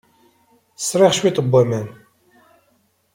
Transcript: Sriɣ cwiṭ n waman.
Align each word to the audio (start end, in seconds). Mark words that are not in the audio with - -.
Sriɣ 0.87 1.11
cwiṭ 1.17 1.37
n 1.41 1.47
waman. 1.51 1.87